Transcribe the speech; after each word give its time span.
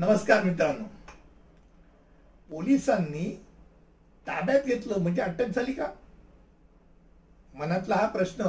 नमस्कार 0.00 0.44
मित्रांनो. 0.44 0.84
पोलिसांनी 2.50 3.44
ताब्यात 4.26 4.60
घेतलं 4.64 4.98
म्हणजे 4.98 5.22
अटक 5.22 5.46
झाली 5.46 5.72
का? 5.72 5.92
मनातला 7.54 7.94
हा 7.94 8.06
प्रश्न 8.06 8.44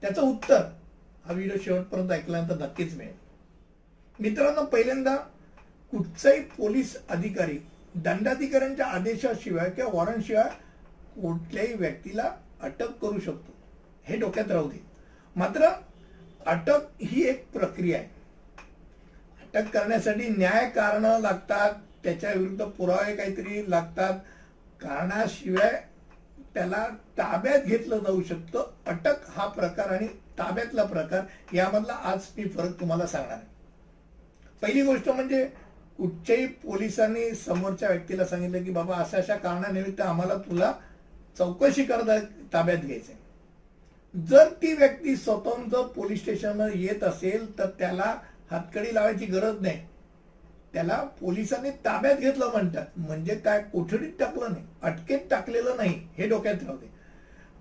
त्याचं 0.00 0.22
उत्तर 0.22 0.62
हा 1.24 1.32
व्हिडिओ 1.32 1.56
शेवटपर्यंत 1.62 2.10
ऐकल्यानंतर 2.10 2.58
नक्कीच 2.58 2.94
मिळेल. 2.94 3.14
मित्रांनो 4.20 4.64
पहिल्यांदा 4.64 5.16
कुठचाही 5.90 6.40
पोलीस 6.40 7.06
अधिकारी 7.08 7.58
दंडाधिकाऱ्यांच्या 7.94 8.86
आदेशाशिवाय 8.86 9.70
किंवा 9.70 9.90
वॉरंटशिवाय 9.94 10.50
कुठल्याही 11.20 11.74
व्यक्तीला 11.74 12.36
अटक 12.60 12.90
करू 12.90 13.20
शकतो. 13.20 13.52
हे 14.04 14.16
डोक्यात 14.16 14.50
राहू 14.50 14.70
दे. 14.70 14.82
मात्र 15.36 15.68
अटक 16.46 17.02
ही 17.02 17.28
एक 17.28 17.52
प्रक्रिया 17.52 17.98
आहे. 17.98 18.21
अटक 19.54 19.68
करण्यासाठी 19.68 20.28
न्याय 20.28 20.68
कारण 20.70 21.04
लागतात 21.20 21.72
त्याच्या 22.04 22.32
विरुद्ध 22.32 22.64
पुरावे 22.64 23.16
काहीतरी 23.16 23.70
लागतात. 23.70 24.18
कारणाशिवाय 24.80 25.70
त्याला 26.54 26.86
ताब्यात 27.18 27.64
घेतलं 27.64 27.98
जाऊ 27.98 28.22
शकतं. 28.22 28.70
अटक 28.86 29.28
हा 29.28 29.46
प्रकार 29.46 29.88
आणि 29.88 30.06
ताब्यातला 30.38 30.84
प्रकार 30.84 31.54
यामधला 31.54 31.92
आज 31.92 32.26
मी 32.36 32.44
फरक 32.44 32.80
तुम्हाला 32.80 33.06
सांगणार 33.06 33.36
आहे. 33.36 33.46
पहिली 34.62 34.82
गोष्ट 34.82 35.08
म्हणजे 35.08 35.44
कुठच्याही 35.98 36.46
पोलिसांनी 36.46 37.30
समोरच्या 37.34 37.88
व्यक्तीला 37.88 38.24
सांगितलं 38.24 38.64
की 38.64 38.70
बाबा 38.70 38.96
अशा 38.96 39.16
अशा 39.18 39.36
कारणानिमित्त 39.36 40.00
आम्हाला 40.00 40.34
तुला 40.34 40.72
चौकशी 41.38 41.84
करता 41.84 42.18
ताब्यात 42.52 42.78
घ्यायचंय. 42.78 43.14
जर 44.14 44.48
ती 44.62 44.72
व्यक्ती 44.72 45.16
स्वतंत्र 45.16 45.76
जर 45.76 45.86
पोलीस 45.86 46.20
स्टेशनवर 46.20 46.70
येत 46.74 47.04
असेल 47.04 47.58
तर 47.58 47.66
त्याला 47.78 48.14
हातकडी 48.52 48.94
लावायची 48.94 49.26
गरज 49.26 49.60
नाही. 49.60 49.80
त्याला 50.72 50.96
पोलिसांनी 51.20 51.70
ताब्यात 51.70 52.16
घेतलं 52.16 52.46
म्हणतात. 52.46 52.86
म्हणजे 52.96 53.34
काय? 53.34 53.62
कोठडीत 53.62 54.12
टाकलं 54.20 54.52
नाही. 54.52 54.66
अटकेत 54.82 55.18
टाकलेलं 55.30 55.76
नाही. 55.76 56.08
हे 56.18 56.28
डोक्यात 56.28 56.54
ठेवते 56.54 56.90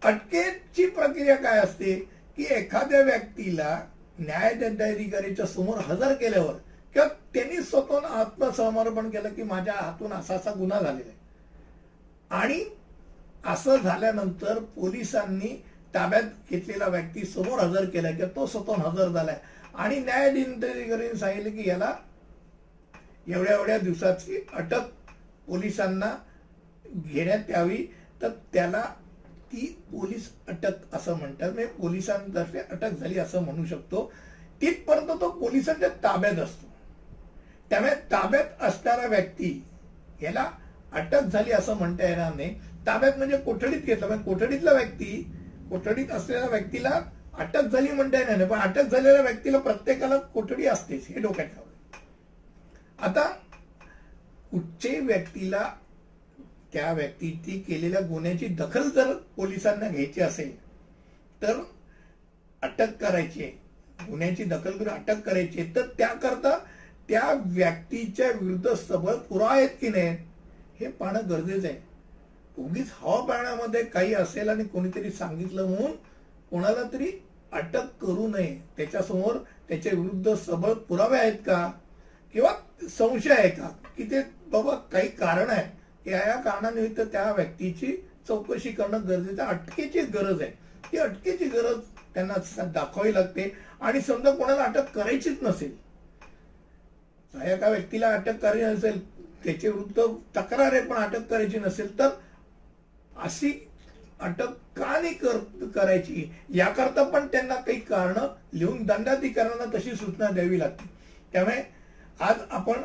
अटकेची 0.01 0.85
प्रक्रिया 0.85 1.35
काय 1.35 1.59
असते? 1.59 1.93
की 2.37 2.45
एखाद्या 2.49 3.01
व्यक्तीला 3.01 3.79
न्यायदंडाधिकारीच्या 4.19 5.45
समोर 5.45 5.77
हजर 5.77 6.13
केल्यावर 6.13 6.53
किंवा 6.93 7.07
त्यांनी 7.33 7.61
स्वतःहून 7.61 8.05
आत्मसमर्पण 8.05 9.09
केलं 9.09 9.29
की 9.29 9.43
माझ्या 9.43 9.73
हातून 9.73 10.13
असा 10.13 10.35
असा 10.35 10.51
गुन्हा 10.51 10.79
झालेला 10.81 11.09
आहे. 11.09 11.19
आणि 12.29 12.63
असं 13.45 13.77
झाल्यानंतर 13.77 14.59
पोलिसांनी 14.59 15.63
ताब्यात 15.93 16.23
घेतलेला 16.49 16.87
व्यक्ती 16.87 17.25
समोर 17.25 17.59
हजर 17.59 17.85
केला 17.85 18.11
किंवा 18.11 18.35
तो 18.35 18.45
स्वतःहून 18.47 18.81
हजर 18.81 19.09
झालाय. 19.09 19.39
आणि 19.73 19.99
न्यायाधीन 19.99 21.15
सांगितलं 21.15 21.49
की 21.49 21.69
याला 21.69 21.93
एवढ्या 23.27 23.53
एवढ्या 23.55 23.77
दिवसाची 23.77 24.45
अटक 24.53 24.89
पोलिसांना 25.47 26.15
घेण्यात 26.95 27.49
यावी. 27.49 27.85
तर 28.21 28.29
त्याला 28.53 28.81
ती 29.51 29.65
पोलीस 29.91 30.29
अटक 30.47 30.95
असं 30.95 31.17
म्हणतात. 31.17 31.51
म्हणजे 31.51 31.65
पोलिसांतर्फे 31.73 32.59
अटक 32.59 32.99
झाली 32.99 33.19
असं 33.19 33.43
म्हणू 33.43 33.65
शकतो. 33.65 34.11
तिथपर्यंत 34.61 35.21
तो 35.21 35.29
पोलिसांच्या 35.29 35.89
ताब्यात 36.03 36.39
असतो. 36.39 36.67
त्यामुळे 37.69 37.93
ताब्यात 38.11 38.61
असणारा 38.61 39.07
व्यक्ती 39.07 39.63
याला 40.21 40.49
अटक 40.91 41.21
झाली 41.21 41.51
असं 41.51 41.77
म्हणता 41.77 42.07
येणार 42.09 42.33
नाही. 42.35 42.53
ताब्यात 42.87 43.17
म्हणजे 43.17 43.37
कोठडीत 43.37 43.81
घेतलं. 43.81 44.07
म्हणजे 44.07 44.23
कोठडीतला 44.23 44.71
व्यक्ती 44.71 45.37
कोठडीत 45.69 46.11
असलेल्या 46.11 46.47
व्यक्तीला 46.49 47.01
अटक 47.33 47.61
झाली 47.63 47.91
म्हणता 47.91 48.17
येणार 48.19 48.37
नाही 48.37 48.49
पण 48.49 48.59
अटक 48.59 48.81
झालेल्या 48.81 49.21
व्यक्तीला 49.21 49.59
प्रत्येकाला 49.59 50.17
कोठडी 50.33 50.65
असतेच 50.65 51.07
हे 51.07 51.21
डोक्यात 51.21 51.47
ठेवलं 51.47 51.69
आता 52.99 53.23
कुठच्याही 54.51 54.99
व्यक्तीला 54.99 55.69
त्या 56.73 56.91
व्यक्तीची 56.93 57.59
केलेल्या 57.59 58.01
गुन्ह्याची 58.01 58.47
दखल 58.47 58.89
जर 58.89 59.13
पोलिसांना 59.35 59.87
घ्यायची 59.89 60.21
असेल 60.21 60.55
तर 61.41 61.61
अटक 62.63 62.95
करायची 63.01 63.45
गुन्ह्याची 64.09 64.43
दखल 64.43 64.77
करून 64.77 64.93
अटक 64.93 65.19
करायची 65.19 65.63
तर 65.75 65.87
त्याकरता 65.97 66.57
त्या 67.09 67.31
व्यक्तीच्या 67.45 68.27
विरुद्ध 68.41 68.73
सबळ 68.77 69.15
पुरावा 69.29 69.53
आहेत 69.53 69.69
की 69.81 69.89
नाही 69.89 70.15
हे 70.79 70.87
पाहणं 70.89 71.29
गरजेचं 71.29 71.67
आहे. 71.67 71.77
उगीच 72.57 72.91
हवा 72.99 73.19
पाण्यामध्ये 73.25 73.83
काही 73.83 74.13
असेल 74.13 74.49
आणि 74.49 74.63
कोणीतरी 74.63 75.11
सांगितलं 75.11 75.67
म्हणून 75.67 75.91
कोणाला 76.51 76.83
तरी 76.93 77.11
अटक 77.51 77.87
करू 78.01 78.27
नये. 78.27 78.55
त्याच्यासमोर 78.77 79.37
त्याच्या 79.69 79.91
विरुद्ध 79.99 80.33
सबळ 80.35 80.73
पुरावे 80.73 81.17
आहेत 81.17 81.37
का? 81.45 81.71
किंवा 82.33 82.53
संशय 82.89 83.33
आहे 83.33 83.49
का? 83.49 83.67
की 83.97 84.03
ते 84.03 84.21
बाबा 84.51 84.75
काही 84.91 85.07
कारण 85.07 85.49
आहे. 85.49 85.65
या 86.11 86.27
या 86.27 86.35
कारणानिमित्त 86.41 87.01
त्या 87.01 87.31
व्यक्तीची 87.31 87.95
चौकशी 88.27 88.71
करणं 88.71 89.07
गरजेचं 89.07 89.43
अटकेची 89.43 90.01
गरज 90.01 90.41
आहे. 90.41 90.51
ती 90.91 90.97
अटकेची 90.97 91.45
गरज 91.45 91.79
त्यांना 92.13 92.63
दाखवावी 92.63 93.13
लागते. 93.13 93.53
आणि 93.81 94.01
समजा 94.01 94.31
कोणाला 94.31 94.63
अटक 94.63 94.91
करायचीच 94.95 95.37
नसेल 95.41 95.71
एका 97.33 97.69
व्यक्तीला 97.69 98.07
अटक 98.13 98.37
करायची 98.37 98.65
नसेल 98.65 98.99
त्याच्या 99.43 99.71
विरुद्ध 99.71 100.03
तक्रार 100.37 100.73
आहे 100.73 100.81
पण 100.81 100.95
अटक 100.95 101.27
करायची 101.29 101.59
नसेल 101.59 101.97
तर 101.99 102.09
अशी 103.17 103.51
अटक 104.21 104.49
का 104.77 104.99
नाही 105.01 105.13
कर 105.13 105.37
करायची. 105.75 106.31
याकरता 106.49 107.03
पण 107.03 107.27
त्यांना 107.27 107.55
काही 107.55 107.79
कारण 107.79 108.17
लिहून 108.53 108.83
दंडाधिकाऱ्यांना 108.85 109.77
तशी 109.77 109.95
सूचना 109.95 110.29
द्यावी 110.29 110.59
लागते. 110.59 110.89
त्यामुळे 111.33 111.61
आज 112.19 112.41
आपण 112.51 112.81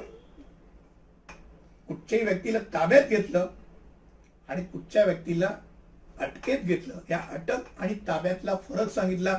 कुठच्याही 1.88 2.24
व्यक्तीला 2.24 2.58
ताब्यात 2.74 3.08
घेतलं 3.08 3.46
आणि 4.48 4.64
कुठच्या 4.64 5.04
व्यक्तीला 5.04 5.48
अटकेत 6.20 6.58
घेतलं. 6.58 6.98
या 7.10 7.18
अटक 7.30 7.80
आणि 7.80 7.94
ताब्यातला 8.08 8.54
फरक 8.68 8.90
सांगितला. 8.90 9.38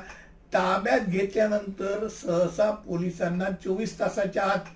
ताब्यात 0.54 1.00
घेतल्यानंतर 1.00 2.08
सहसा 2.08 2.70
पोलिसांना 2.72 3.50
चोवीस 3.64 4.00
तासाच्या 4.00 4.44
आत 4.44 4.70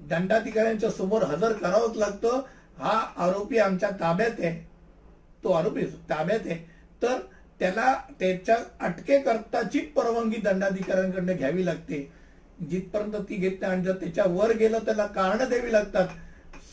दंडाधिकाऱ्यांच्या 0.00 0.90
समोर 0.90 1.22
हजर 1.22 1.52
करावंच 1.52 1.96
लागतं. 1.96 2.40
हा 2.78 2.98
आरोपी 3.16 3.58
आमच्या 3.58 3.90
ताब्यात 3.90 4.30
आहे. 4.38 4.66
तो 5.44 5.52
आरोपी 5.52 5.84
ताब्यात 6.10 6.46
आहे. 6.46 6.56
तर 7.02 7.18
त्याला 7.60 7.94
त्याच्या 8.20 8.56
अटकेकरताची 8.80 9.80
परवानगी 9.96 10.36
दंडाधिकाऱ्यांकडनं 10.36 11.36
घ्यावी 11.36 11.64
लागते 11.66 12.08
जिथपर्यंत 12.70 13.14
ती 13.28 13.36
घेत 13.36 13.60
नाही 13.60 13.72
आणि 13.72 13.84
जर 13.84 13.96
त्याच्या 13.96 14.24
वर 14.28 14.52
गेलं 14.52 14.78
त्याला 14.78 15.06
कारण 15.06 15.48
द्यावी 15.48 15.72
लागतात 15.72 16.08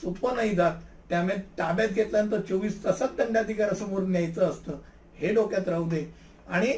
सोपं 0.02 0.36
नाही 0.36 0.56
जात. 0.56 0.82
त्यामुळे 1.10 1.36
ताब्यात 1.58 1.88
घेतल्यानंतर 1.88 2.42
चोवीस 2.42 2.84
तासात 2.84 3.10
दंडाधिकाऱ्यासमोर 3.18 4.02
न्यायचं 4.02 4.50
असतं 4.50 4.80
हे 5.16 5.34
डोक्यात 5.34 5.68
राहू 5.70 5.90
दे. 5.90 6.06
आणि 6.48 6.74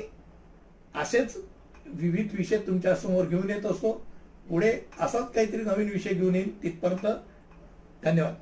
असेच 0.96 1.38
विविध 1.86 2.28
विषय 2.34 2.58
तुमच्यासमोर 2.58 3.26
घेऊन 3.26 3.50
येत 3.50 3.66
असतो. 3.66 3.92
पुढे 4.50 4.72
असाच 5.00 5.32
काहीतरी 5.32 5.64
नवीन 5.64 5.90
विषय 5.90 6.14
घेऊन 6.14 6.36
येईल 6.36 6.62
तिथपर्यंत 6.64 7.08
धन्यवाद. 8.04 8.34